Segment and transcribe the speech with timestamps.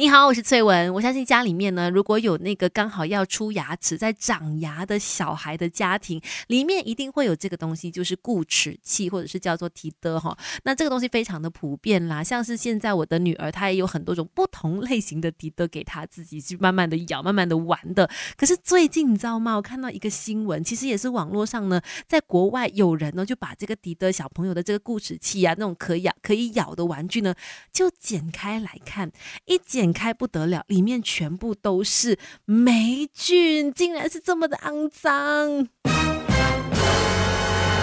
[0.00, 0.94] 你好，我是翠文。
[0.94, 10.34] 我相信家里面呢，如果有那个刚好要出牙齿、在长牙的小孩的家庭，里面一定会有这个东西，就是固齿器，或者是叫做提的哈。
[10.64, 18.08] 那这个东西非常的普遍啦，像是现在我的女儿，她也有很多种不同类型的提的给她自己去慢慢的咬、慢慢的玩的。
[18.38, 19.56] 可是最近你知道吗？
[19.56, 21.78] 我看到一个新闻，其实也是网络上呢，
[22.08, 27.34] 在国外有人呢就把这个迪的小朋友的这个固齿器啊，那种可咬可以咬的玩具呢，
[27.70, 29.12] 就剪开来看
[29.44, 29.60] 一。
[29.70, 35.68] 剪开不得了，里面全部都是霉菌，竟然是这么的肮脏。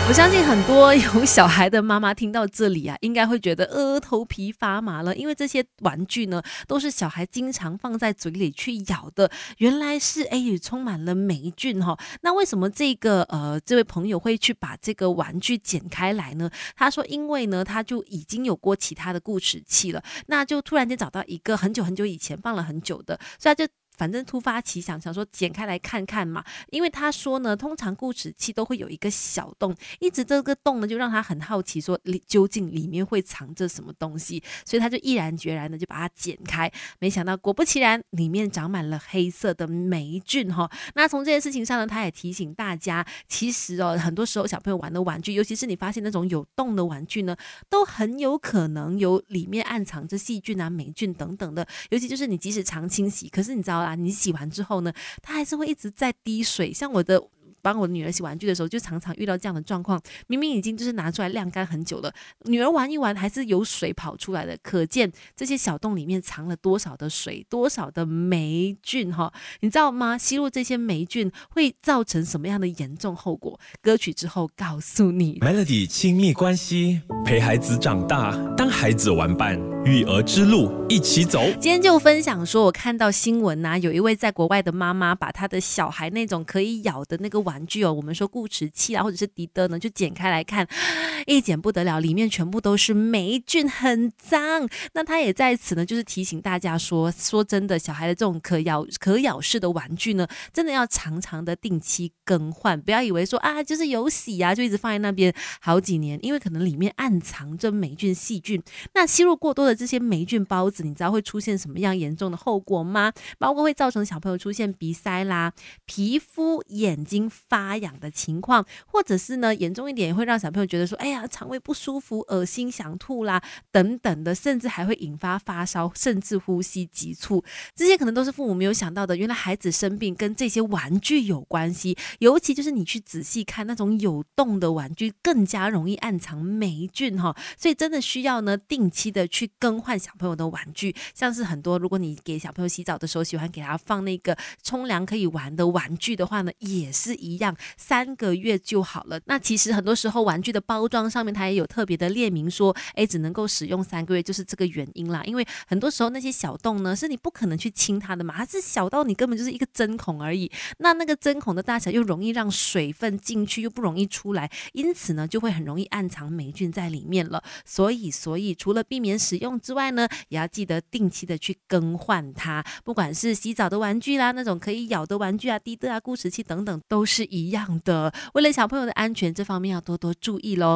[0.08, 12.00] 我相信很多有 小孩的妈妈听到这里啊，应该会觉得呃头皮发麻了，因为这些玩具呢都是小孩经常放在嘴里去咬的，原来是哎充满了霉菌哈。
[12.22, 16.50] 那为什么这个呃这位朋友会去把这个玩具剪开来呢？
[16.78, 23.68] 他说因为呢他就已经有过其他的固齿器了，那就突然间找到一个很久很久以前放了很久的，所以他就。
[23.98, 26.44] 反正突发奇想，想说剪开来看看嘛。
[26.70, 36.72] 因为他说呢，通常固齿器都会有一个小洞，一直这个洞呢就让他很好奇，说里究竟里面会藏着什么东西，所以他就毅然决然的就把它剪开。
[37.00, 40.70] 没想到果不其然，里面长满了黑色的霉菌哈。
[40.94, 47.36] 那从这件事情上呢，他也提醒大家，其实哦，很多时候小朋友玩的玩具，尤其是你发现那种有洞的玩具呢，
[47.70, 51.68] 都很有可能有里面暗藏着细菌啊、霉菌等等的。
[51.90, 53.87] 尤其就是你即使常清洗，可是你知道。
[53.88, 56.74] 啊，你洗完之后呢，它还是会一直在滴水。
[56.74, 57.22] 像我的。
[57.68, 60.02] 帮我女儿洗玩具的时候，就常常遇到这样的状况。
[60.28, 62.14] 明明已经就是拿出来晾干很久了，
[62.46, 69.34] 女儿玩一玩还是有水跑出来的，可见这些小洞里面藏了多少的水，多少的霉菌哈？
[69.60, 70.18] 你知道吗？
[70.18, 73.60] 吸入这些霉菌会造成什么样的严重后果？
[73.82, 75.38] 歌曲之后告诉你。
[75.40, 81.42] Melody 亲密关系，陪孩子长大，当孩子玩伴，育儿之路一起走。
[81.60, 87.57] 今天就分享说，我看到新闻呐，有一位在国外的妈妈把她的小孩那种可以咬的那个玩。
[87.58, 90.68] 玩具哦，我们说固齿器啊，或者是迪德呢，就剪开来看，
[91.26, 94.70] 一剪不得了，里面全部都是霉菌，很脏。
[94.94, 108.62] 那他也在此呢，就是提醒大家说，说真的，小孩的这种可咬可咬式的玩具呢，真的要常常的定期更换，不要以为说啊，就是有洗啊，就一直放在那边好几年，因为可能里面暗藏着霉菌细菌。
[108.94, 113.12] 那吸入过多的这些霉菌孢子，你知道会出现什么样严重的后果吗？
[113.40, 115.54] 包括会造成小朋友出现鼻塞啦、
[115.88, 117.32] 皮肤、眼睛。
[117.48, 127.44] 发痒的情况，或者是呢严重一点，会让小朋友觉得说，哎呀，肠胃不舒服、恶心、想吐啦等等的，甚至还会引发发烧，甚至呼吸急促。
[127.76, 129.16] 这些可能都是父母没有想到的。
[129.16, 137.36] 原来孩子生病跟这些玩具有关系，尤其就是你去仔细看那种有洞的玩具，更加容易暗藏霉菌哈。
[137.58, 147.18] 所以真的需要呢定期的去更换小朋友的玩具，像是很多如果你给小朋友洗澡的时候喜欢给他放那个冲凉可以玩的玩具的话呢，也是。
[147.28, 149.20] 一样三个月就好了。
[149.26, 155.22] 那其实很多时候玩具的包装上面它也有特别的列明说，哎，只能够使用三个月，就是这个原因啦。
[155.26, 160.52] 因为很多时候那些小洞呢，是你不可能去清它的嘛，它是小到你根本就是一个针孔而已。
[160.80, 167.44] 那那个针孔的大小又容易让水分进去，又不容易出来，因此呢，就会很容易暗藏霉菌在里面了。
[167.66, 172.64] 所以，所以除了避免使用之外呢，也要记得定期的去更换它。
[172.84, 177.28] 不管是洗澡的玩具啦，那种可以咬的玩具啊，滴的啊，固齿器等等，都是是。
[177.38, 180.76] 一样的，为了小朋友的安全，这方面要多多注意喽。